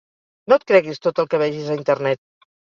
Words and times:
No 0.53 0.55
et 0.57 0.63
creguis 0.71 1.01
tot 1.07 1.21
el 1.25 1.27
que 1.35 1.41
vegis 1.43 1.69
a 1.75 1.77
internet. 1.83 2.23